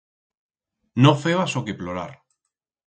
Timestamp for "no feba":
1.05-1.47